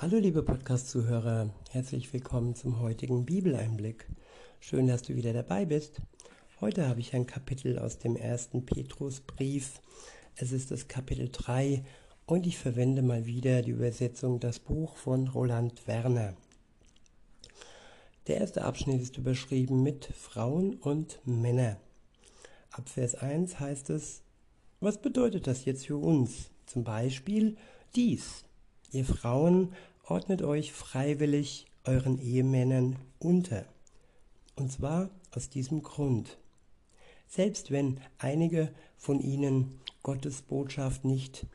[0.00, 4.06] Hallo liebe Podcast-Zuhörer, herzlich willkommen zum heutigen Bibeleinblick.
[4.60, 6.00] Schön, dass du wieder dabei bist.
[6.60, 9.80] Heute habe ich ein Kapitel aus dem ersten Petrusbrief.
[10.36, 11.82] Es ist das Kapitel 3
[12.26, 16.36] und ich verwende mal wieder die Übersetzung Das Buch von Roland Werner.
[18.28, 21.76] Der erste Abschnitt ist überschrieben mit Frauen und Männer.
[22.70, 24.22] Ab Vers 1 heißt es,
[24.78, 26.52] was bedeutet das jetzt für uns?
[26.66, 27.56] Zum Beispiel
[27.96, 28.44] dies.
[28.90, 29.74] Ihr Frauen
[30.10, 33.66] ordnet euch freiwillig euren Ehemännern unter.
[34.56, 36.38] Und zwar aus diesem Grund.
[37.26, 41.46] Selbst wenn einige von ihnen Gottes Botschaft nicht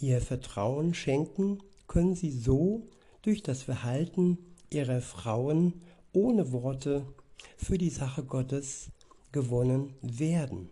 [0.00, 2.88] ihr Vertrauen schenken, können sie so
[3.22, 7.06] durch das Verhalten ihrer Frauen ohne Worte
[7.56, 8.90] für die Sache Gottes
[9.30, 10.68] gewonnen werden,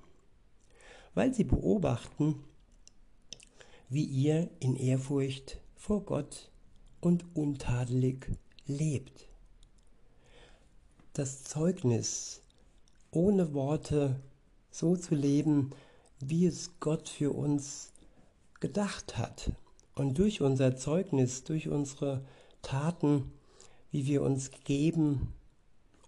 [1.15, 2.43] weil sie beobachten,
[3.89, 6.51] wie ihr in Ehrfurcht vor Gott
[7.01, 8.27] und untadelig
[8.67, 9.29] lebt.
[11.13, 12.43] Das Zeugnis,
[13.13, 14.21] ohne Worte
[14.71, 15.71] so zu leben,
[16.19, 17.93] wie es Gott für uns
[18.61, 19.53] gedacht hat.
[19.95, 22.25] Und durch unser Zeugnis, durch unsere
[22.61, 23.33] Taten,
[23.93, 25.33] wie wir uns geben,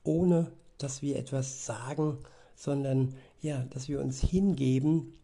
[0.02, 2.18] ohne dass wir etwas sagen,
[2.56, 5.14] sondern ja, dass wir uns hingeben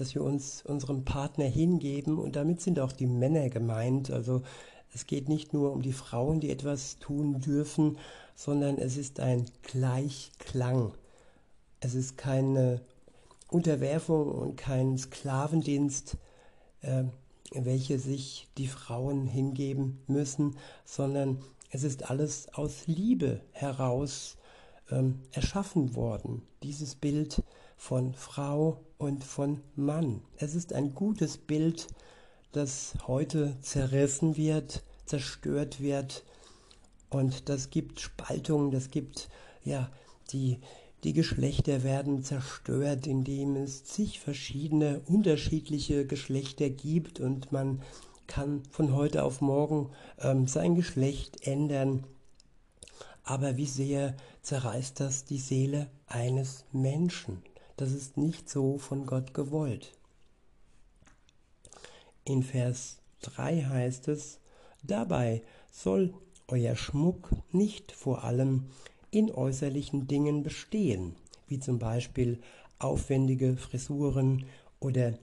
[0.00, 4.10] dass wir uns unserem Partner hingeben und damit sind auch die Männer gemeint.
[4.10, 4.42] Also
[4.94, 7.98] es geht nicht nur um die Frauen, die etwas tun dürfen,
[8.34, 10.92] sondern es ist ein Gleichklang.
[11.80, 12.80] Es ist keine
[13.50, 16.16] Unterwerfung und kein Sklavendienst,
[16.82, 17.04] äh,
[17.52, 21.38] welche sich die Frauen hingeben müssen, sondern
[21.70, 24.36] es ist alles aus Liebe heraus
[24.90, 26.42] ähm, erschaffen worden.
[26.62, 27.42] Dieses Bild
[27.76, 30.20] von Frau und von Mann.
[30.36, 31.88] Es ist ein gutes Bild,
[32.52, 36.24] das heute zerrissen wird, zerstört wird
[37.10, 39.28] und das gibt Spaltungen, das gibt
[39.64, 39.90] ja
[40.32, 40.58] die
[41.04, 47.82] die Geschlechter werden zerstört, indem es zig verschiedene unterschiedliche Geschlechter gibt und man
[48.26, 52.04] kann von heute auf morgen ähm, sein Geschlecht ändern.
[53.22, 57.42] Aber wie sehr zerreißt das die Seele eines Menschen?
[57.78, 59.92] Das ist nicht so von Gott gewollt.
[62.24, 64.40] In Vers 3 heißt es,
[64.82, 66.12] dabei soll
[66.48, 68.66] euer Schmuck nicht vor allem
[69.12, 71.14] in äußerlichen Dingen bestehen,
[71.46, 72.40] wie zum Beispiel
[72.80, 74.44] aufwendige Frisuren
[74.80, 75.16] oder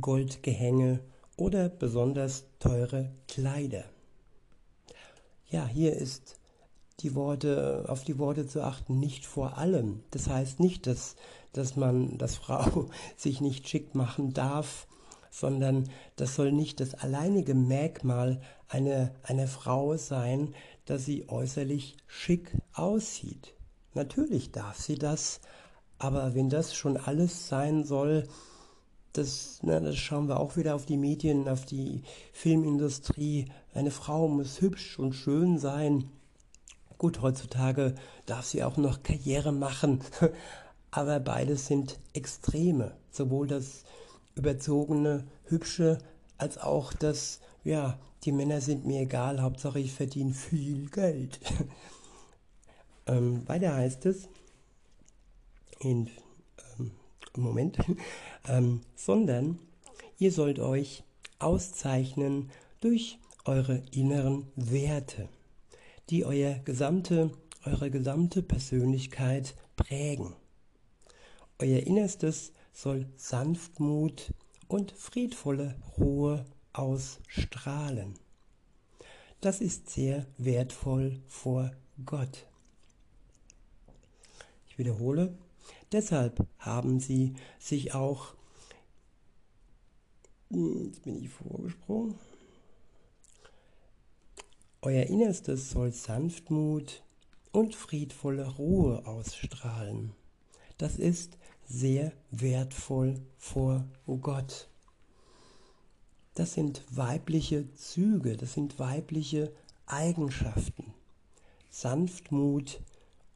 [0.00, 1.00] Goldgehänge
[1.36, 3.84] oder besonders teure Kleider.
[5.50, 6.37] Ja, hier ist
[7.00, 10.00] die Worte, auf die Worte zu achten, nicht vor allem.
[10.10, 11.16] Das heißt nicht, dass,
[11.52, 12.86] dass man, dass Frau
[13.16, 14.86] sich nicht schick machen darf,
[15.30, 20.54] sondern das soll nicht das alleinige Merkmal einer, einer Frau sein,
[20.86, 23.54] dass sie äußerlich schick aussieht.
[23.94, 25.40] Natürlich darf sie das,
[25.98, 28.26] aber wenn das schon alles sein soll,
[29.12, 33.46] das, na, das schauen wir auch wieder auf die Medien, auf die Filmindustrie.
[33.74, 36.10] Eine Frau muss hübsch und schön sein
[36.98, 37.94] Gut, heutzutage
[38.26, 40.00] darf sie auch noch Karriere machen,
[40.90, 42.96] aber beides sind Extreme.
[43.12, 43.84] Sowohl das
[44.34, 45.98] überzogene, hübsche,
[46.38, 51.38] als auch das, ja, die Männer sind mir egal, Hauptsache ich verdiene viel Geld.
[53.06, 54.28] ähm, weiter heißt es,
[55.78, 56.10] in,
[56.80, 56.90] ähm,
[57.36, 57.78] Moment,
[58.48, 59.60] ähm, sondern
[60.18, 61.04] ihr sollt euch
[61.38, 65.28] auszeichnen durch eure inneren Werte
[66.10, 67.30] die euer gesamte,
[67.64, 70.34] eure gesamte Persönlichkeit prägen.
[71.58, 74.32] Euer Innerstes soll Sanftmut
[74.68, 78.14] und friedvolle Ruhe ausstrahlen.
[79.40, 81.72] Das ist sehr wertvoll vor
[82.04, 82.46] Gott.
[84.68, 85.36] Ich wiederhole,
[85.92, 88.34] deshalb haben sie sich auch,
[90.50, 92.14] hm, jetzt bin ich vorgesprungen,
[94.88, 97.02] euer Innerstes soll Sanftmut
[97.52, 100.14] und friedvolle Ruhe ausstrahlen.
[100.78, 101.36] Das ist
[101.66, 103.84] sehr wertvoll vor
[104.22, 104.70] Gott.
[106.34, 109.52] Das sind weibliche Züge, das sind weibliche
[109.84, 110.94] Eigenschaften.
[111.68, 112.80] Sanftmut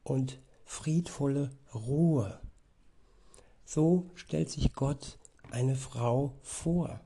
[0.04, 2.40] und friedvolle Ruhe.
[3.66, 5.18] So stellt sich Gott
[5.50, 6.98] eine Frau vor.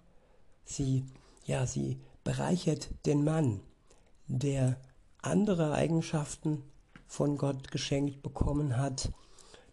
[0.64, 1.04] Sie,
[1.46, 3.60] ja, sie bereichert den Mann
[4.28, 4.76] der
[5.22, 6.62] andere Eigenschaften
[7.06, 9.12] von Gott geschenkt bekommen hat,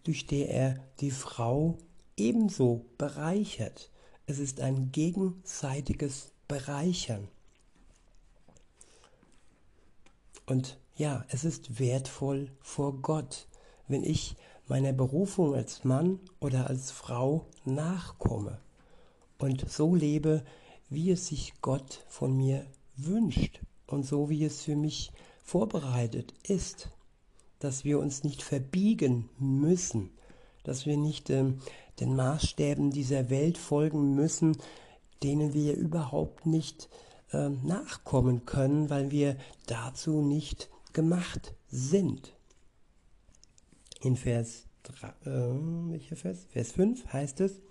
[0.03, 1.77] durch der er die Frau
[2.17, 3.89] ebenso bereichert.
[4.25, 7.27] Es ist ein gegenseitiges Bereichern.
[10.45, 13.47] Und ja, es ist wertvoll vor Gott,
[13.87, 14.35] wenn ich
[14.67, 18.59] meiner Berufung als Mann oder als Frau nachkomme
[19.39, 20.43] und so lebe,
[20.89, 22.65] wie es sich Gott von mir
[22.95, 23.61] wünscht
[23.93, 25.11] und so wie es für mich
[25.43, 26.89] vorbereitet ist,
[27.59, 30.11] dass wir uns nicht verbiegen müssen,
[30.63, 31.59] dass wir nicht ähm,
[31.99, 34.57] den Maßstäben dieser Welt folgen müssen,
[35.21, 36.89] denen wir überhaupt nicht
[37.31, 39.37] äh, nachkommen können, weil wir
[39.67, 42.33] dazu nicht gemacht sind.
[44.01, 46.45] In Vers, 3, äh, Vers?
[46.49, 47.61] Vers 5 heißt es,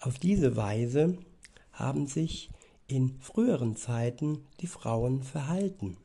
[0.00, 1.18] auf diese Weise
[1.72, 2.50] haben sich
[2.90, 5.96] in früheren Zeiten die Frauen verhalten,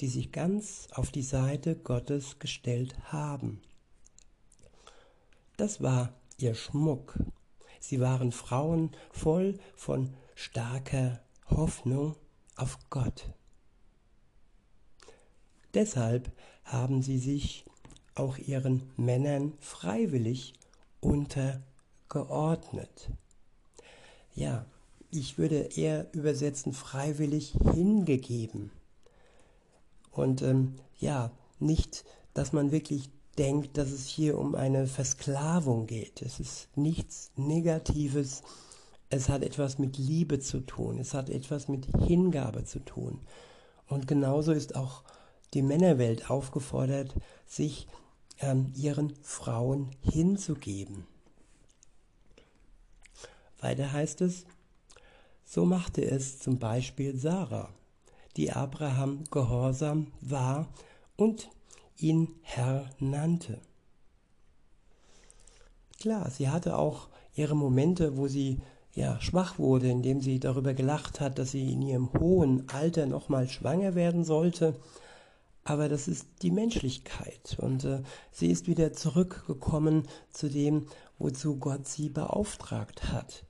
[0.00, 3.62] die sich ganz auf die Seite Gottes gestellt haben.
[5.56, 7.18] Das war ihr Schmuck.
[7.80, 12.16] Sie waren Frauen voll von starker Hoffnung
[12.56, 13.32] auf Gott.
[15.72, 16.30] Deshalb
[16.64, 17.64] haben sie sich
[18.14, 20.54] auch ihren Männern freiwillig
[21.00, 23.10] untergeordnet.
[24.34, 24.66] Ja,
[25.10, 28.70] ich würde eher übersetzen freiwillig hingegeben.
[30.10, 32.04] Und ähm, ja, nicht,
[32.34, 36.22] dass man wirklich denkt, dass es hier um eine Versklavung geht.
[36.22, 38.42] Es ist nichts Negatives.
[39.10, 40.98] Es hat etwas mit Liebe zu tun.
[40.98, 43.20] Es hat etwas mit Hingabe zu tun.
[43.88, 45.04] Und genauso ist auch
[45.54, 47.14] die Männerwelt aufgefordert,
[47.46, 47.86] sich
[48.40, 51.06] ähm, ihren Frauen hinzugeben.
[53.60, 54.44] Weiter heißt es,
[55.46, 57.70] so machte es zum Beispiel Sarah,
[58.36, 60.68] die Abraham gehorsam war
[61.16, 61.48] und
[61.96, 63.60] ihn Herr nannte.
[65.98, 68.60] Klar, sie hatte auch ihre Momente, wo sie
[68.92, 73.48] ja schwach wurde, indem sie darüber gelacht hat, dass sie in ihrem hohen Alter nochmal
[73.48, 74.74] schwanger werden sollte.
[75.64, 80.86] Aber das ist die Menschlichkeit und äh, sie ist wieder zurückgekommen zu dem,
[81.18, 83.44] wozu Gott sie beauftragt hat.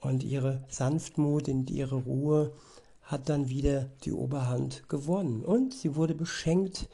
[0.00, 2.52] Und ihre Sanftmut und ihre Ruhe
[3.02, 5.44] hat dann wieder die Oberhand gewonnen.
[5.44, 6.88] Und sie wurde beschenkt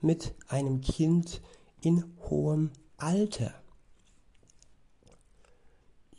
[0.00, 1.40] mit einem Kind
[1.80, 3.54] in hohem Alter.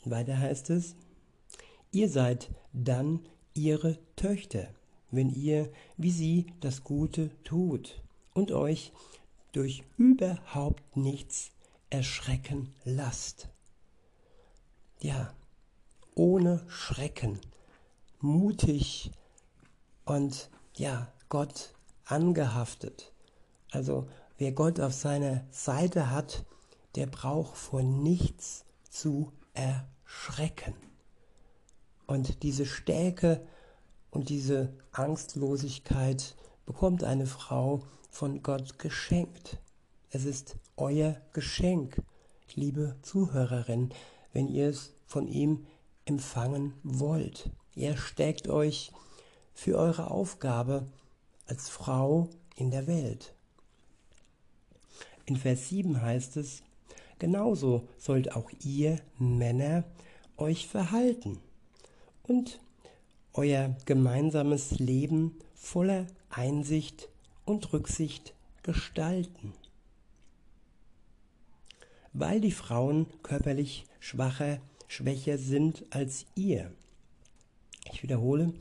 [0.04, 0.94] Weiter heißt es,
[1.90, 3.20] ihr seid dann
[3.54, 4.68] ihre Töchter,
[5.10, 8.00] wenn ihr wie sie das Gute tut
[8.34, 8.92] und euch
[9.52, 11.50] durch überhaupt nichts
[11.90, 13.48] erschrecken lasst.
[15.00, 15.32] Ja,
[16.18, 17.38] ohne Schrecken,
[18.20, 19.12] mutig
[20.04, 21.74] und ja, Gott
[22.04, 23.12] angehaftet.
[23.70, 26.44] Also wer Gott auf seiner Seite hat,
[26.96, 30.74] der braucht vor nichts zu erschrecken.
[32.06, 33.46] Und diese Stärke
[34.10, 36.34] und diese Angstlosigkeit
[36.66, 39.58] bekommt eine Frau von Gott geschenkt.
[40.10, 42.02] Es ist euer Geschenk,
[42.54, 43.90] liebe Zuhörerin,
[44.32, 45.66] wenn ihr es von ihm
[46.08, 47.50] empfangen wollt.
[47.76, 48.92] Er stärkt euch
[49.54, 50.86] für eure Aufgabe
[51.46, 53.34] als Frau in der Welt.
[55.26, 56.62] In Vers 7 heißt es,
[57.18, 59.84] genauso sollt auch ihr Männer
[60.36, 61.38] euch verhalten
[62.22, 62.60] und
[63.34, 67.08] euer gemeinsames Leben voller Einsicht
[67.44, 69.52] und Rücksicht gestalten.
[72.12, 76.72] Weil die Frauen körperlich schwacher, schwächer sind als ihr.
[77.92, 78.52] Ich wiederhole,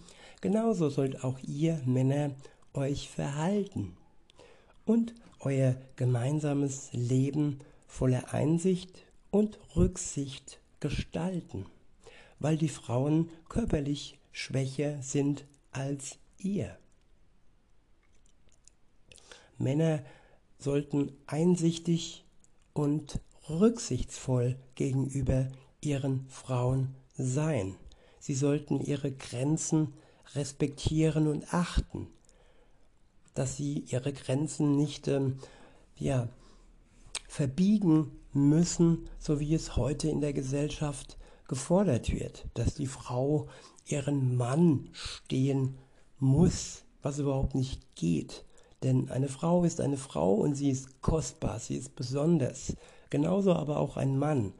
[0.41, 2.31] genauso sollt auch ihr Männer
[2.74, 3.98] euch verhalten
[4.86, 11.65] und euer gemeinsames Leben voller Einsicht und Rücksicht gestalten,
[12.39, 16.77] weil die Frauen körperlich schwächer sind als ihr.
[19.57, 20.03] Männer
[20.60, 22.25] sollten einsichtig
[22.74, 23.19] und
[23.50, 25.48] rücksichtsvoll gegenüber
[25.81, 27.75] ihren Frauen sein.
[28.19, 29.93] Sie sollten ihre Grenzen
[30.36, 32.07] respektieren und achten
[33.38, 35.38] dass sie ihre Grenzen nicht ähm,
[35.96, 36.27] ja,
[37.27, 41.17] verbiegen müssen, so wie es heute in der Gesellschaft
[41.48, 43.48] gefordert wird, dass die Frau
[43.86, 45.77] ihren Mann stehen
[46.17, 48.43] muss, was überhaupt nicht geht.
[48.84, 52.75] Denn eine Frau ist eine Frau und sie ist kostbar, sie ist besonders.
[53.12, 54.53] Genauso aber auch ein Mann.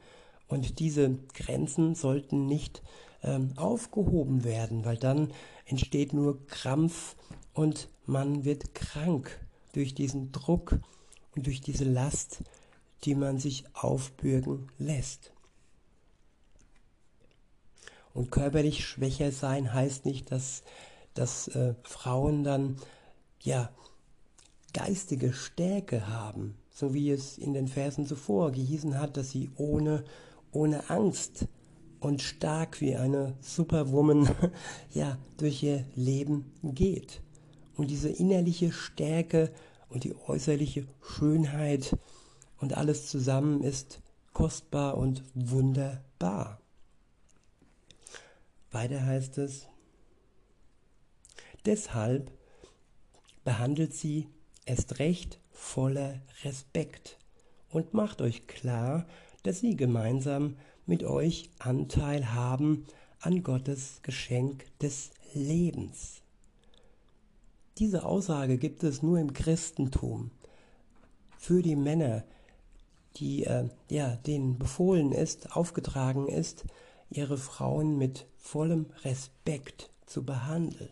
[0.48, 2.82] Und diese Grenzen sollten nicht
[3.22, 5.32] ähm, aufgehoben werden, weil dann
[5.66, 7.16] entsteht nur Krampf
[7.52, 9.38] und man wird krank
[9.72, 10.78] durch diesen Druck
[11.36, 12.42] und durch diese Last,
[13.04, 15.32] die man sich aufbürgen lässt.
[18.14, 20.62] Und körperlich schwächer sein heißt nicht, dass,
[21.14, 22.76] dass äh, Frauen dann
[23.40, 23.70] ja
[24.72, 30.04] geistige Stärke haben, so wie es in den Versen zuvor gehießen hat, dass sie ohne,
[30.52, 31.46] ohne Angst
[32.00, 34.28] und stark wie eine Superwoman
[34.94, 37.20] ja durch ihr Leben geht.
[37.76, 39.52] Und diese innerliche Stärke
[39.88, 41.96] und die äußerliche Schönheit
[42.58, 44.00] und alles zusammen ist
[44.32, 46.60] kostbar und wunderbar.
[48.70, 49.66] Weiter heißt es,
[51.64, 52.30] deshalb
[53.44, 54.28] behandelt sie
[54.66, 57.18] erst recht voller Respekt
[57.70, 59.06] und macht euch klar,
[59.48, 62.84] dass sie gemeinsam mit euch Anteil haben
[63.20, 66.20] an Gottes Geschenk des Lebens.
[67.78, 70.32] Diese Aussage gibt es nur im Christentum.
[71.38, 72.24] Für die Männer,
[73.16, 76.66] die äh, ja, denen befohlen ist, aufgetragen ist,
[77.08, 80.90] ihre Frauen mit vollem Respekt zu behandeln.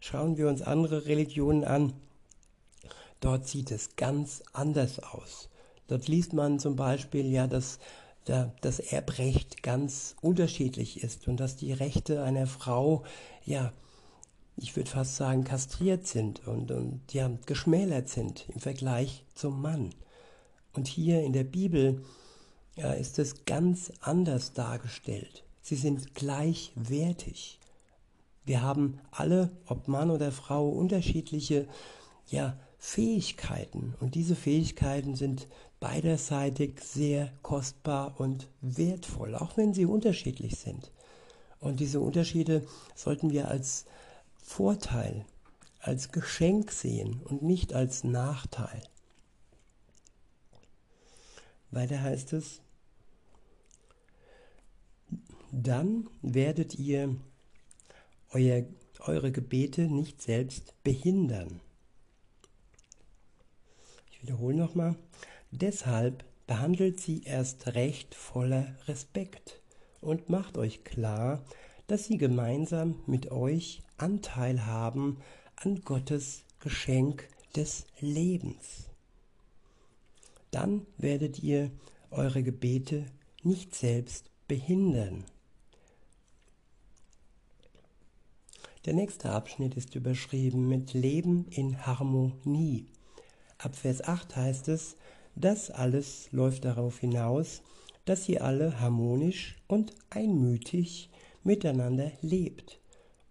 [0.00, 1.92] Schauen wir uns andere Religionen an.
[3.20, 5.51] Dort sieht es ganz anders aus.
[5.92, 7.78] Dort liest man zum Beispiel ja, dass
[8.24, 13.04] das Erbrecht ganz unterschiedlich ist und dass die Rechte einer Frau,
[13.44, 13.74] ja,
[14.56, 19.90] ich würde fast sagen, kastriert sind und, und ja, geschmälert sind im Vergleich zum Mann.
[20.72, 22.02] Und hier in der Bibel
[22.76, 25.44] ja, ist es ganz anders dargestellt.
[25.60, 27.58] Sie sind gleichwertig.
[28.46, 31.68] Wir haben alle, ob Mann oder Frau, unterschiedliche
[32.28, 33.94] ja, Fähigkeiten.
[34.00, 35.48] Und diese Fähigkeiten sind
[35.82, 40.92] beiderseitig sehr kostbar und wertvoll, auch wenn sie unterschiedlich sind.
[41.58, 43.84] Und diese Unterschiede sollten wir als
[44.40, 45.26] Vorteil,
[45.80, 48.80] als Geschenk sehen und nicht als Nachteil.
[51.72, 52.60] Weiter heißt es,
[55.50, 57.16] dann werdet ihr
[58.30, 58.64] euer,
[59.00, 61.60] eure Gebete nicht selbst behindern.
[64.12, 64.94] Ich wiederhole nochmal.
[65.52, 69.60] Deshalb behandelt sie erst recht voller Respekt
[70.00, 71.44] und macht euch klar,
[71.86, 75.18] dass sie gemeinsam mit euch Anteil haben
[75.56, 78.88] an Gottes Geschenk des Lebens.
[80.50, 81.70] Dann werdet ihr
[82.10, 83.04] eure Gebete
[83.42, 85.24] nicht selbst behindern.
[88.86, 92.86] Der nächste Abschnitt ist überschrieben mit Leben in Harmonie.
[93.58, 94.96] Ab Vers 8 heißt es,
[95.34, 97.62] das alles läuft darauf hinaus,
[98.04, 101.10] dass ihr alle harmonisch und einmütig
[101.44, 102.80] miteinander lebt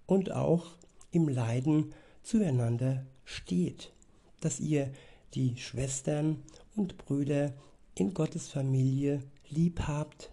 [0.05, 0.75] und auch
[1.11, 1.93] im Leiden
[2.23, 3.91] zueinander steht,
[4.39, 4.91] dass ihr
[5.33, 6.43] die Schwestern
[6.75, 7.53] und Brüder
[7.95, 10.31] in Gottes Familie lieb habt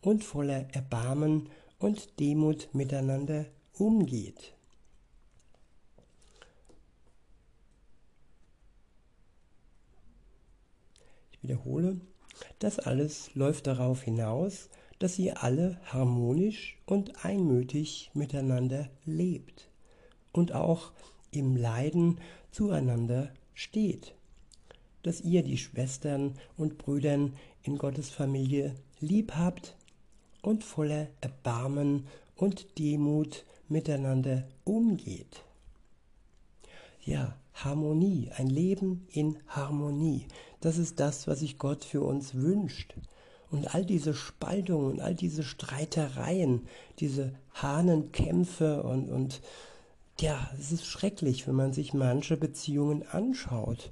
[0.00, 1.48] und voller Erbarmen
[1.78, 4.57] und Demut miteinander umgeht.
[11.42, 12.00] Wiederhole,
[12.58, 14.68] das alles läuft darauf hinaus,
[14.98, 19.70] dass ihr alle harmonisch und einmütig miteinander lebt
[20.32, 20.92] und auch
[21.30, 24.14] im Leiden zueinander steht,
[25.02, 29.76] dass ihr die Schwestern und Brüdern in Gottes Familie lieb habt
[30.42, 35.44] und voller Erbarmen und Demut miteinander umgeht.
[37.04, 40.26] Ja, Harmonie, ein Leben in Harmonie,
[40.60, 42.94] das ist das, was sich Gott für uns wünscht.
[43.50, 46.66] Und all diese Spaltungen und all diese Streitereien,
[46.98, 49.40] diese Hahnenkämpfe und, und
[50.20, 53.90] ja, es ist schrecklich, wenn man sich manche Beziehungen anschaut.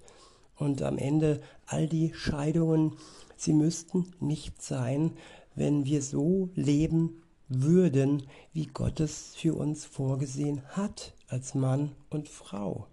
[0.57, 2.97] Und am Ende all die Scheidungen,
[3.37, 5.13] sie müssten nicht sein,
[5.55, 12.29] wenn wir so leben würden, wie Gott es für uns vorgesehen hat, als Mann und
[12.29, 12.87] Frau.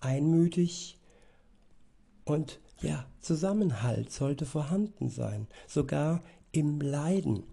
[0.00, 0.98] Einmütig
[2.24, 6.22] und ja, Zusammenhalt sollte vorhanden sein, sogar
[6.52, 7.44] im Leiden.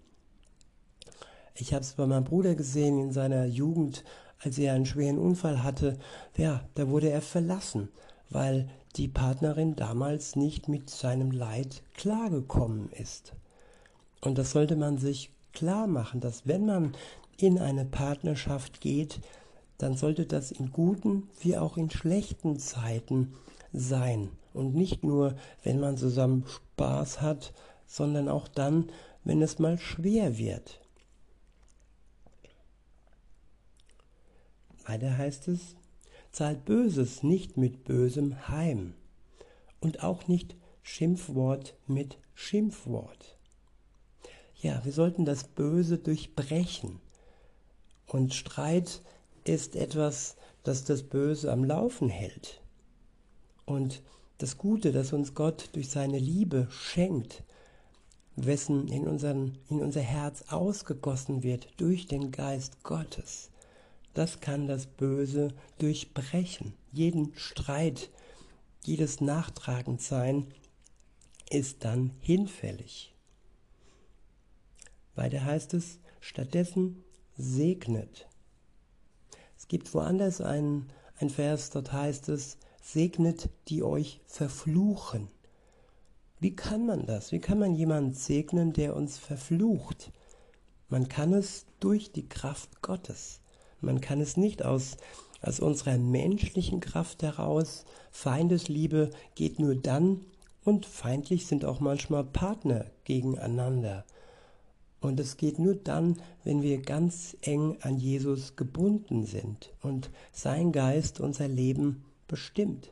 [1.54, 4.04] Ich habe es bei meinem Bruder gesehen in seiner Jugend,
[4.40, 5.98] als er einen schweren Unfall hatte.
[6.36, 7.88] Ja, da wurde er verlassen,
[8.28, 13.34] weil die Partnerin damals nicht mit seinem Leid klargekommen ist.
[14.20, 16.96] Und das sollte man sich klar machen, dass wenn man
[17.36, 19.20] in eine Partnerschaft geht,
[19.78, 23.34] dann sollte das in guten wie auch in schlechten Zeiten
[23.72, 24.30] sein.
[24.52, 27.52] Und nicht nur, wenn man zusammen Spaß hat,
[27.86, 28.90] sondern auch dann,
[29.24, 30.80] wenn es mal schwer wird.
[34.86, 35.76] Weiter heißt es,
[36.30, 38.94] zahlt Böses nicht mit Bösem heim
[39.80, 43.36] und auch nicht Schimpfwort mit Schimpfwort.
[44.60, 47.00] Ja, wir sollten das Böse durchbrechen.
[48.06, 49.02] Und Streit
[49.44, 52.60] ist etwas, das das Böse am Laufen hält.
[53.66, 54.02] Und
[54.38, 57.44] das Gute, das uns Gott durch seine Liebe schenkt,
[58.36, 63.50] wessen in, unseren, in unser Herz ausgegossen wird durch den Geist Gottes,
[64.14, 65.48] das kann das Böse
[65.78, 66.74] durchbrechen.
[66.92, 68.10] Jeden Streit,
[68.84, 70.46] jedes Nachtragendsein
[71.50, 73.12] ist dann hinfällig.
[75.16, 77.02] Weiter heißt es, stattdessen
[77.36, 78.28] segnet.
[79.64, 85.28] Es gibt woanders ein, ein Vers, dort heißt es, segnet, die euch verfluchen.
[86.38, 87.32] Wie kann man das?
[87.32, 90.12] Wie kann man jemanden segnen, der uns verflucht?
[90.90, 93.40] Man kann es durch die Kraft Gottes.
[93.80, 94.98] Man kann es nicht aus,
[95.40, 97.86] aus unserer menschlichen Kraft heraus.
[98.10, 100.26] Feindesliebe geht nur dann
[100.62, 104.04] und feindlich sind auch manchmal Partner gegeneinander.
[105.04, 110.72] Und es geht nur dann, wenn wir ganz eng an Jesus gebunden sind und sein
[110.72, 112.90] Geist unser Leben bestimmt.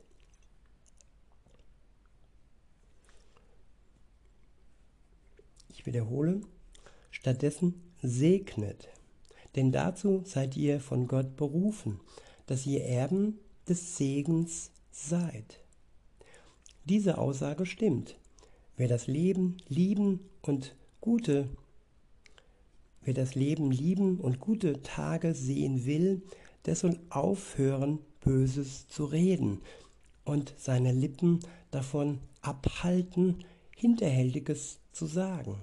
[5.71, 6.43] Ich wiederhole,
[7.11, 8.91] stattdessen segnet,
[9.57, 11.99] denn dazu seid ihr von Gott berufen,
[12.45, 15.61] dass ihr Erben des Segens seid.
[16.85, 18.19] Diese Aussage stimmt.
[18.77, 21.49] Wer das Leben lieben und gute
[23.05, 26.23] Wer das Leben lieben und gute Tage sehen will,
[26.67, 29.61] der soll aufhören, Böses zu reden
[30.25, 31.41] und seine Lippen
[31.73, 33.45] davon abhalten,
[33.77, 35.57] Hinterhältiges zu sagen.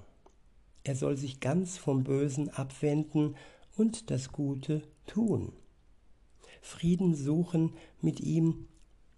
[0.84, 3.36] Er soll sich ganz vom Bösen abwenden
[3.76, 5.52] und das Gute tun.
[6.60, 8.68] Frieden suchen mit ihm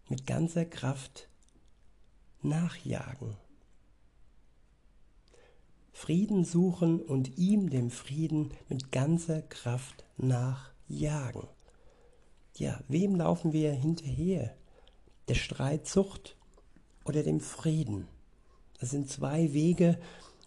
[0.08, 1.28] mit ganzer Kraft
[2.42, 3.36] nachjagen.
[5.92, 11.46] Frieden suchen und ihm dem Frieden mit ganzer Kraft nachjagen.
[12.56, 14.54] Ja, wem laufen wir hinterher?
[15.28, 16.36] Der Streitsucht
[17.04, 18.08] oder dem Frieden?
[18.80, 19.98] Das sind zwei Wege,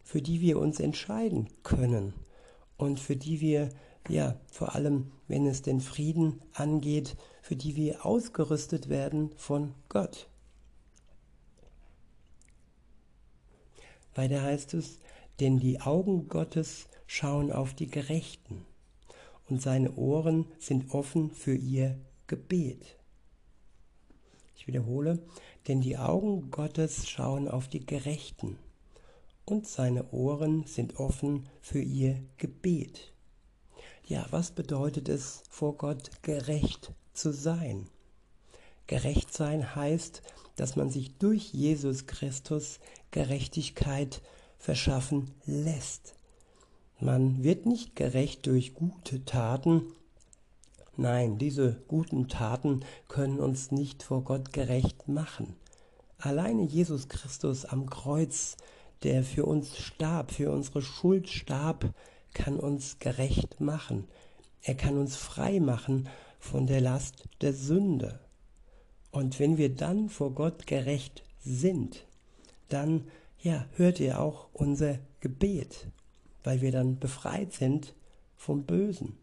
[0.03, 2.13] für die wir uns entscheiden können
[2.77, 3.69] und für die wir,
[4.09, 10.27] ja, vor allem, wenn es den Frieden angeht, für die wir ausgerüstet werden von Gott.
[14.13, 14.99] Weiter heißt es,
[15.39, 18.65] denn die Augen Gottes schauen auf die Gerechten
[19.49, 22.97] und seine Ohren sind offen für ihr Gebet.
[24.55, 25.19] Ich wiederhole,
[25.67, 28.57] denn die Augen Gottes schauen auf die Gerechten
[29.45, 33.13] und seine Ohren sind offen für ihr Gebet.
[34.03, 37.87] Ja, was bedeutet es, vor Gott gerecht zu sein?
[38.87, 40.21] Gerecht sein heißt,
[40.55, 42.79] dass man sich durch Jesus Christus
[43.11, 44.21] Gerechtigkeit
[44.65, 46.15] verschaffen lässt.
[46.99, 49.83] Man wird nicht gerecht durch gute Taten.
[50.97, 55.55] Nein, diese guten Taten können uns nicht vor Gott gerecht machen.
[56.17, 58.57] Alleine Jesus Christus am Kreuz,
[59.03, 61.93] der für uns starb, für unsere Schuld starb,
[62.33, 64.07] kann uns gerecht machen.
[64.63, 68.19] Er kann uns frei machen von der Last der Sünde.
[69.11, 72.07] Und wenn wir dann vor Gott gerecht sind,
[72.69, 73.05] dann
[73.45, 75.85] ja, hört ihr auch unser Gebet,
[76.43, 77.93] weil wir dann befreit sind
[78.35, 79.15] vom Bösen.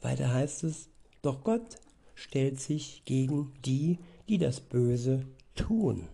[0.00, 0.88] Weiter heißt es,
[1.22, 1.78] doch Gott
[2.14, 6.06] stellt sich gegen die, die das Böse tun.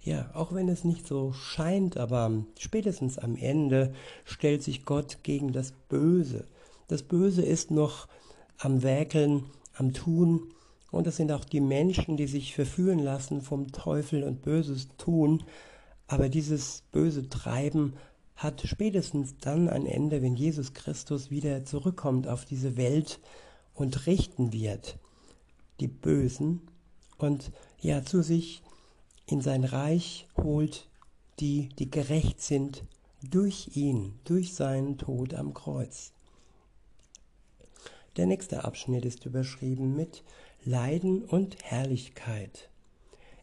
[0.00, 5.52] Ja, auch wenn es nicht so scheint, aber spätestens am Ende stellt sich Gott gegen
[5.52, 6.44] das Böse.
[6.88, 8.08] Das Böse ist noch
[8.58, 9.44] am Werkeln,
[9.76, 10.52] am Tun
[10.90, 15.42] und das sind auch die Menschen, die sich verführen lassen vom Teufel und Böses tun.
[16.06, 17.94] Aber dieses böse Treiben
[18.36, 23.20] hat spätestens dann ein Ende, wenn Jesus Christus wieder zurückkommt auf diese Welt
[23.74, 24.98] und richten wird.
[25.80, 26.62] Die Bösen
[27.18, 28.62] und ja zu sich
[29.26, 30.88] in sein Reich holt,
[31.40, 32.84] die, die gerecht sind
[33.22, 36.12] durch ihn, durch seinen Tod am Kreuz.
[38.16, 40.22] Der nächste Abschnitt ist überschrieben mit
[40.66, 42.70] Leiden und Herrlichkeit.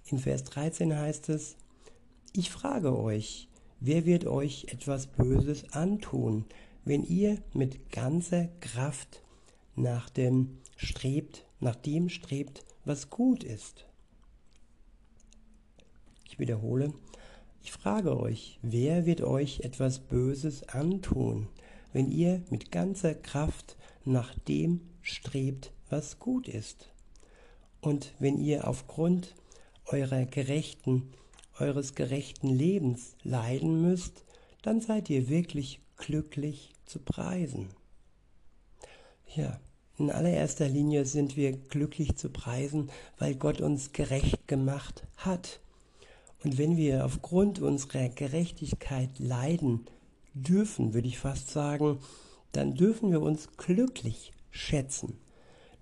[0.07, 1.55] In Vers 13 heißt es,
[2.33, 3.47] ich frage euch,
[3.79, 6.43] wer wird euch etwas Böses antun,
[6.83, 9.21] wenn ihr mit ganzer Kraft
[9.77, 13.85] nach dem strebt, nach dem strebt, was gut ist?
[16.25, 16.93] Ich wiederhole,
[17.63, 21.47] ich frage euch, wer wird euch etwas Böses antun,
[21.93, 26.92] wenn ihr mit ganzer Kraft nach dem strebt, was gut ist?
[27.83, 29.35] Und wenn ihr aufgrund
[29.87, 31.11] eurer gerechten,
[31.59, 34.23] eures gerechten Lebens leiden müsst,
[34.61, 37.67] dann seid ihr wirklich glücklich zu preisen.
[39.35, 39.59] Ja,
[39.97, 45.59] in allererster Linie sind wir glücklich zu preisen, weil Gott uns gerecht gemacht hat.
[46.41, 49.87] Und wenn wir aufgrund unserer Gerechtigkeit leiden
[50.33, 51.99] dürfen, würde ich fast sagen,
[52.53, 55.17] dann dürfen wir uns glücklich schätzen.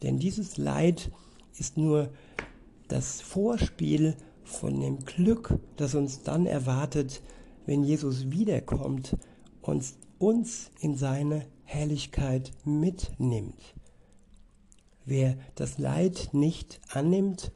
[0.01, 1.11] Denn dieses Leid
[1.57, 2.09] ist nur
[2.87, 7.21] das Vorspiel von dem Glück, das uns dann erwartet,
[7.65, 9.17] wenn Jesus wiederkommt
[9.61, 13.75] und uns in seine Herrlichkeit mitnimmt.
[15.05, 17.51] Wer das Leid nicht annimmt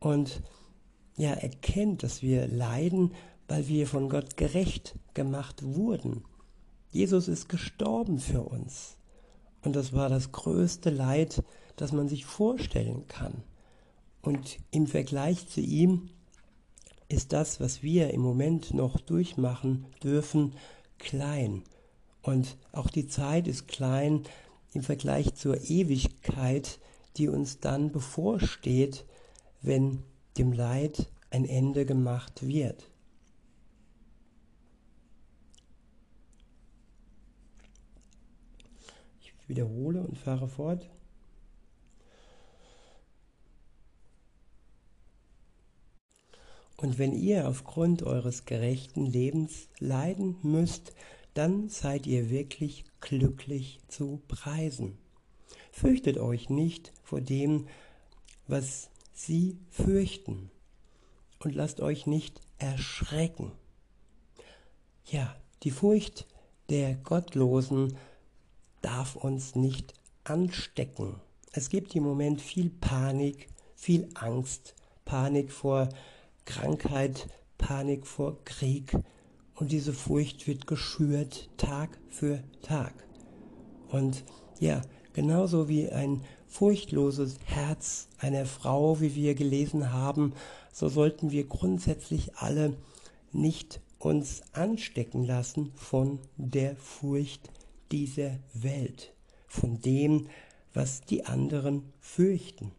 [0.00, 0.42] und
[1.16, 3.12] ja erkennt, dass wir leiden,
[3.48, 6.22] weil wir von Gott gerecht gemacht wurden.
[6.90, 8.96] Jesus ist gestorben für uns.
[9.62, 11.42] Und das war das größte Leid,
[11.80, 13.42] das man sich vorstellen kann.
[14.22, 16.10] Und im Vergleich zu ihm
[17.08, 20.52] ist das, was wir im Moment noch durchmachen dürfen,
[20.98, 21.62] klein.
[22.22, 24.24] Und auch die Zeit ist klein
[24.74, 26.78] im Vergleich zur Ewigkeit,
[27.16, 29.06] die uns dann bevorsteht,
[29.62, 30.02] wenn
[30.36, 32.90] dem Leid ein Ende gemacht wird.
[39.20, 40.90] Ich wiederhole und fahre fort.
[46.80, 50.92] Und wenn ihr aufgrund eures gerechten Lebens leiden müsst,
[51.34, 54.96] dann seid ihr wirklich glücklich zu preisen.
[55.72, 57.66] Fürchtet euch nicht vor dem,
[58.46, 60.50] was sie fürchten,
[61.40, 63.52] und lasst euch nicht erschrecken.
[65.04, 66.26] Ja, die Furcht
[66.68, 67.96] der Gottlosen
[68.82, 71.20] darf uns nicht anstecken.
[71.52, 75.88] Es gibt im Moment viel Panik, viel Angst, Panik vor
[76.48, 78.96] Krankheit, Panik vor Krieg
[79.54, 82.94] und diese Furcht wird geschürt Tag für Tag.
[83.88, 84.24] Und
[84.58, 84.80] ja,
[85.12, 90.32] genauso wie ein furchtloses Herz einer Frau, wie wir gelesen haben,
[90.72, 92.78] so sollten wir grundsätzlich alle
[93.30, 97.50] nicht uns anstecken lassen von der Furcht
[97.92, 99.12] dieser Welt,
[99.48, 100.28] von dem,
[100.72, 102.72] was die anderen fürchten.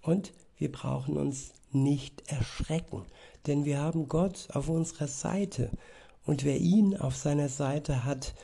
[0.00, 3.04] Und wir brauchen uns nicht erschrecken,
[3.46, 5.70] denn wir haben Gott auf unserer Seite
[6.24, 8.34] und wer ihn auf seiner Seite hat,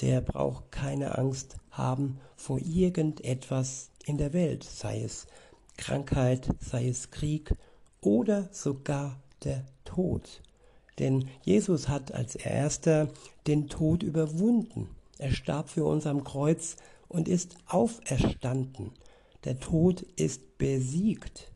[0.00, 5.26] der braucht keine Angst haben vor irgendetwas in der Welt, sei es
[5.76, 7.54] Krankheit, sei es Krieg
[8.00, 10.42] oder sogar der Tod.
[10.98, 13.08] Denn Jesus hat als erster
[13.46, 14.88] den Tod überwunden.
[15.18, 16.76] Er starb für uns am Kreuz
[17.08, 18.92] und ist auferstanden.
[19.44, 21.52] Der Tod ist besiegt.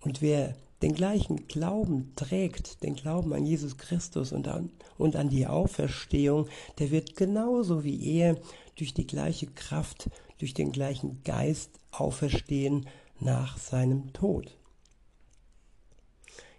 [0.00, 5.28] Und wer den gleichen Glauben trägt, den Glauben an Jesus Christus und an, und an
[5.28, 8.36] die Auferstehung, der wird genauso wie er
[8.76, 12.86] durch die gleiche Kraft, durch den gleichen Geist auferstehen
[13.20, 14.56] nach seinem Tod.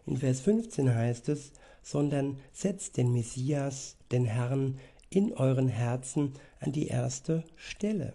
[0.05, 1.51] In Vers 15 heißt es,
[1.83, 8.13] sondern setzt den Messias, den Herrn, in euren Herzen an die erste Stelle.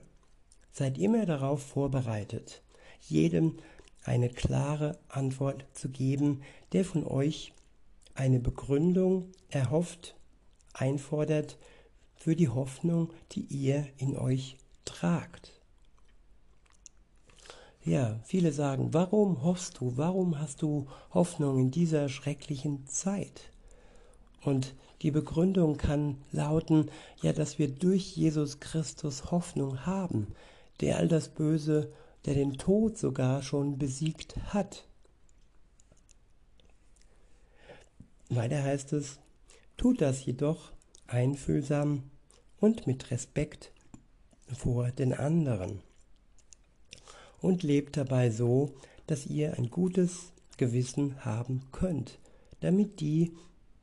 [0.73, 2.63] Seid immer darauf vorbereitet,
[3.01, 3.59] jedem
[4.05, 7.53] eine klare Antwort zu geben, der von euch
[8.15, 10.15] eine Begründung erhofft,
[10.73, 11.59] einfordert
[12.15, 15.53] für die Hoffnung, die ihr in euch tragt.
[17.85, 23.51] Ja, viele sagen, warum hoffst du, warum hast du Hoffnung in dieser schrecklichen Zeit?
[24.45, 26.91] Und die Begründung kann lauten,
[27.23, 30.29] ja, dass wir durch Jesus Christus Hoffnung haben,
[30.81, 31.93] der all das Böse
[32.25, 34.87] der den Tod sogar schon besiegt hat.
[38.29, 39.19] Weiter heißt es,
[39.77, 40.73] tut das jedoch
[41.07, 42.05] einfühlsam
[42.61, 43.73] und mit Respekt
[44.47, 45.81] vor den anderen
[47.41, 48.75] und lebt dabei so,
[49.07, 52.19] dass ihr ein gutes Gewissen haben könnt,
[52.61, 53.33] damit die,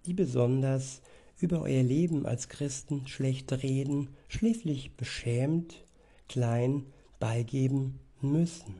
[0.05, 1.01] die besonders
[1.37, 5.83] über euer Leben als Christen schlecht reden, schlichtlich beschämt,
[6.27, 6.85] klein
[7.19, 8.75] beigeben müssen.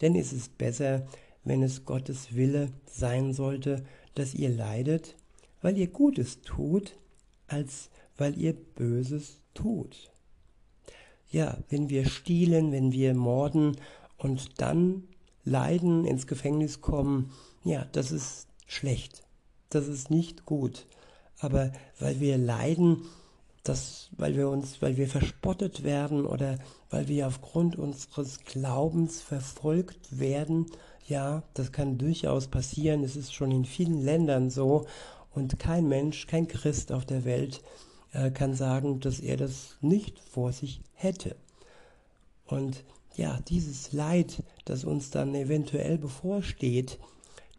[0.00, 1.06] Denn es ist besser,
[1.44, 5.16] wenn es Gottes Wille sein sollte, dass ihr leidet,
[5.62, 6.96] weil ihr Gutes tut,
[7.46, 10.10] als weil ihr Böses tut.
[11.30, 13.76] Ja, wenn wir stiehlen, wenn wir morden
[14.16, 15.04] und dann
[15.44, 17.32] leiden, ins Gefängnis kommen,
[17.64, 19.22] ja, das ist schlecht.
[19.70, 20.86] Das ist nicht gut.
[21.38, 23.02] Aber weil wir leiden,
[23.68, 26.58] dass, weil wir uns, weil wir verspottet werden oder
[26.90, 30.66] weil wir aufgrund unseres Glaubens verfolgt werden.
[31.06, 33.04] Ja, das kann durchaus passieren.
[33.04, 34.86] Es ist schon in vielen Ländern so.
[35.34, 37.62] Und kein Mensch, kein Christ auf der Welt
[38.12, 41.36] äh, kann sagen, dass er das nicht vor sich hätte.
[42.46, 42.84] Und
[43.16, 46.98] ja, dieses Leid, das uns dann eventuell bevorsteht,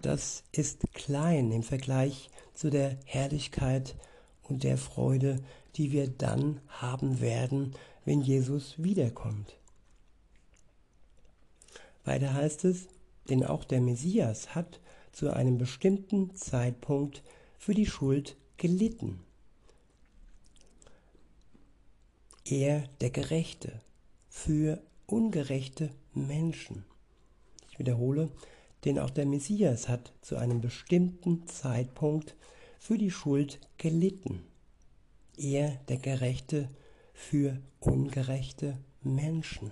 [0.01, 3.95] das ist klein im Vergleich zu der Herrlichkeit
[4.43, 5.39] und der Freude,
[5.77, 9.57] die wir dann haben werden, wenn Jesus wiederkommt.
[12.03, 12.87] Weiter heißt es,
[13.29, 14.79] denn auch der Messias hat
[15.11, 17.21] zu einem bestimmten Zeitpunkt
[17.57, 19.19] für die Schuld gelitten.
[22.45, 23.81] Er, der Gerechte,
[24.29, 26.85] für ungerechte Menschen.
[27.69, 28.31] Ich wiederhole,
[28.85, 32.35] denn auch der Messias hat zu einem bestimmten Zeitpunkt
[32.79, 34.43] für die Schuld gelitten.
[35.37, 36.69] Er, der Gerechte,
[37.13, 39.71] für ungerechte Menschen.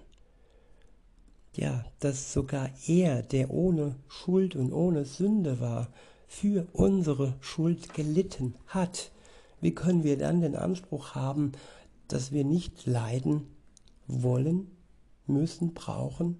[1.55, 5.89] Ja, dass sogar er, der ohne Schuld und ohne Sünde war,
[6.27, 9.11] für unsere Schuld gelitten hat.
[9.61, 11.53] Wie können wir dann den Anspruch haben,
[12.07, 13.47] dass wir nicht leiden
[14.07, 14.69] wollen,
[15.27, 16.37] müssen, brauchen?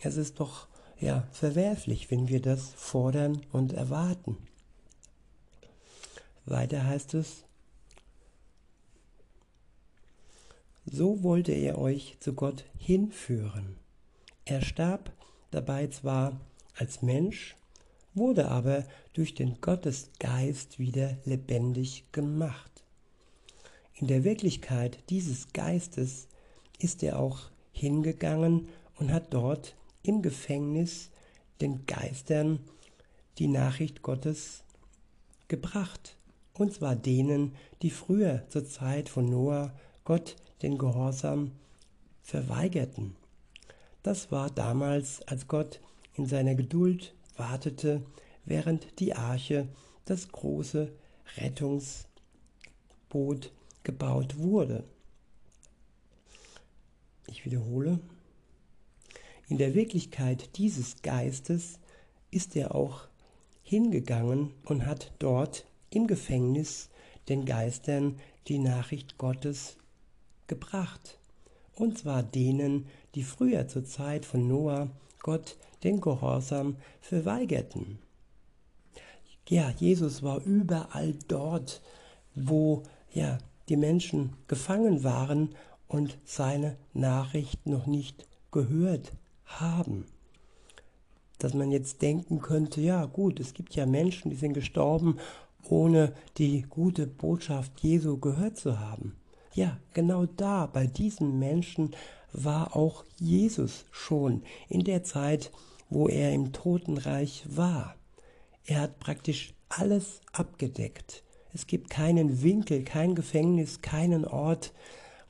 [0.00, 0.68] Es ist doch
[1.00, 4.36] ja verwerflich, wenn wir das fordern und erwarten.
[6.46, 7.44] Weiter heißt es,
[10.90, 13.76] so wollte er euch zu Gott hinführen.
[14.44, 15.12] Er starb
[15.50, 16.40] dabei zwar
[16.76, 17.56] als Mensch,
[18.14, 22.70] wurde aber durch den Gottesgeist wieder lebendig gemacht.
[23.94, 26.28] In der Wirklichkeit dieses Geistes
[26.78, 31.10] ist er auch hingegangen und hat dort im Gefängnis
[31.60, 32.60] den Geistern
[33.38, 34.62] die Nachricht Gottes
[35.48, 36.16] gebracht.
[36.54, 39.72] Und zwar denen, die früher zur Zeit von Noah
[40.04, 41.52] Gott den Gehorsam
[42.22, 43.16] verweigerten.
[44.02, 45.80] Das war damals, als Gott
[46.14, 48.02] in seiner Geduld wartete,
[48.44, 49.68] während die Arche,
[50.04, 50.92] das große
[51.36, 54.84] Rettungsboot, gebaut wurde.
[57.26, 57.98] Ich wiederhole,
[59.48, 61.78] in der Wirklichkeit dieses Geistes
[62.30, 63.08] ist er auch
[63.62, 66.88] hingegangen und hat dort im Gefängnis
[67.28, 69.76] den Geistern die Nachricht Gottes
[70.48, 71.18] gebracht.
[71.74, 74.88] Und zwar denen, die früher zur Zeit von Noah
[75.22, 77.98] Gott den Gehorsam verweigerten.
[79.48, 81.80] Ja, Jesus war überall dort,
[82.34, 82.82] wo
[83.12, 85.54] ja die Menschen gefangen waren
[85.86, 89.12] und seine Nachricht noch nicht gehört
[89.46, 90.04] haben.
[91.38, 95.18] Dass man jetzt denken könnte, ja gut, es gibt ja Menschen, die sind gestorben,
[95.68, 99.14] ohne die gute Botschaft Jesu gehört zu haben.
[99.58, 101.90] Ja, genau da, bei diesen Menschen
[102.32, 105.50] war auch Jesus schon in der Zeit,
[105.90, 107.96] wo er im Totenreich war.
[108.66, 111.24] Er hat praktisch alles abgedeckt.
[111.52, 114.72] Es gibt keinen Winkel, kein Gefängnis, keinen Ort,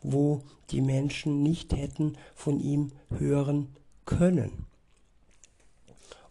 [0.03, 4.67] wo die Menschen nicht hätten von ihm hören können.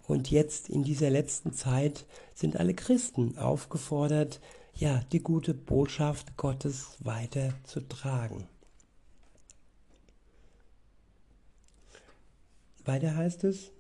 [0.08, 2.06] Und jetzt in dieser letzten Zeit
[2.36, 4.40] sind alle Christen aufgefordert,
[4.80, 8.48] ja, die gute Botschaft Gottes weiterzutragen.
[12.86, 13.72] Weiter heißt es,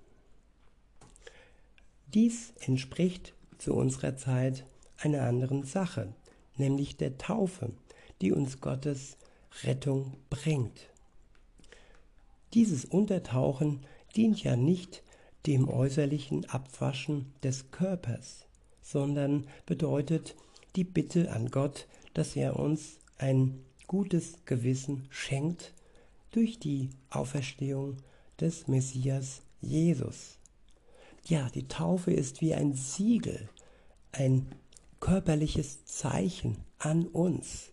[2.13, 4.65] dies entspricht zu unserer Zeit
[4.97, 6.13] einer anderen Sache,
[6.55, 7.71] nämlich der Taufe,
[8.21, 9.17] die uns Gottes
[9.63, 10.89] Rettung bringt.
[12.53, 15.03] Dieses Untertauchen dient ja nicht
[15.45, 18.45] dem äußerlichen Abwaschen des Körpers,
[18.81, 20.35] sondern bedeutet
[20.77, 25.73] die Bitte an Gott, dass er uns ein gutes Gewissen schenkt
[26.31, 27.97] durch die Auferstehung
[28.39, 30.37] des Messias Jesus.
[31.25, 33.49] Ja, die Taufe ist wie ein Siegel,
[34.11, 34.47] ein
[34.99, 37.71] körperliches Zeichen an uns.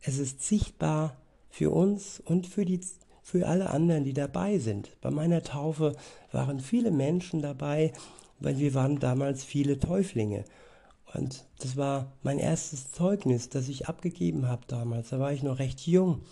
[0.00, 1.16] Es ist sichtbar
[1.50, 2.80] für uns und für, die,
[3.22, 4.96] für alle anderen, die dabei sind.
[5.00, 5.96] Bei meiner Taufe
[6.30, 7.92] waren viele Menschen dabei,
[8.38, 10.44] weil wir waren damals viele Täuflinge.
[11.14, 15.10] Und das war mein erstes Zeugnis, das ich abgegeben habe damals.
[15.10, 16.22] Da war ich noch recht jung.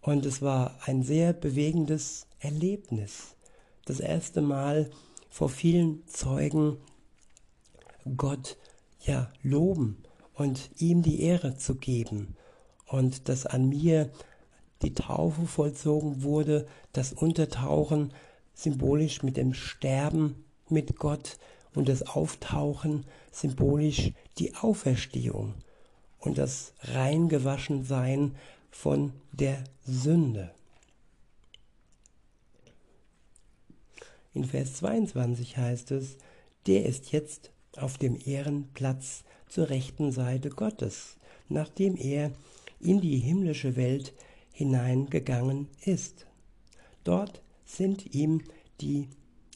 [0.00, 3.34] Und es war ein sehr bewegendes Erlebnis.
[3.84, 4.90] Das erste Mal
[5.28, 6.78] vor vielen Zeugen
[8.16, 8.56] Gott
[9.00, 10.02] ja loben
[10.34, 12.36] und ihm die Ehre zu geben
[12.86, 14.10] und dass an mir
[14.82, 18.12] die Taufe vollzogen wurde, das Untertauchen
[18.54, 21.38] symbolisch mit dem Sterben mit Gott
[21.74, 25.54] und das Auftauchen symbolisch die Auferstehung
[26.18, 28.34] und das Reingewaschensein
[28.70, 30.52] von der Sünde.
[34.34, 36.16] In Vers 22 heißt es,
[36.66, 41.16] der ist jetzt auf dem Ehrenplatz zur rechten Seite Gottes,
[41.48, 42.30] nachdem er
[42.80, 44.14] in die himmlische Welt
[44.52, 46.26] hineingegangen ist.
[47.04, 48.42] Dort sind ihm
[48.80, 49.08] die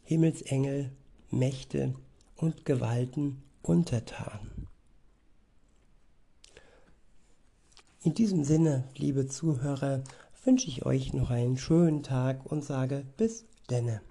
[0.05, 0.90] Himmelsengel,
[1.32, 1.94] Mächte
[2.36, 4.68] und Gewalten untertan.
[8.02, 10.04] In diesem Sinne, liebe Zuhörer,
[10.44, 14.02] wünsche ich euch noch einen schönen Tag und sage bis denne.